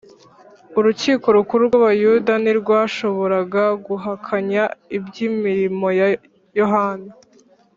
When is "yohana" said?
6.59-7.09